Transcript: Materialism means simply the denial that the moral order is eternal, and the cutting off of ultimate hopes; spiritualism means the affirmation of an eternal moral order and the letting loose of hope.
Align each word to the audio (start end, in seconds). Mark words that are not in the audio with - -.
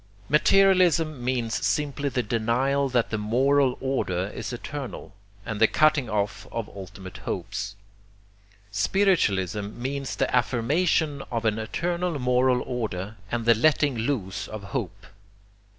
Materialism 0.29 1.23
means 1.23 1.63
simply 1.63 2.09
the 2.09 2.23
denial 2.23 2.89
that 2.89 3.11
the 3.11 3.19
moral 3.19 3.77
order 3.79 4.31
is 4.33 4.51
eternal, 4.51 5.13
and 5.45 5.61
the 5.61 5.67
cutting 5.67 6.09
off 6.09 6.47
of 6.51 6.67
ultimate 6.69 7.17
hopes; 7.17 7.75
spiritualism 8.71 9.79
means 9.79 10.15
the 10.15 10.35
affirmation 10.35 11.21
of 11.29 11.45
an 11.45 11.59
eternal 11.59 12.17
moral 12.17 12.63
order 12.65 13.15
and 13.29 13.45
the 13.45 13.53
letting 13.53 13.95
loose 13.95 14.47
of 14.47 14.63
hope. 14.63 15.05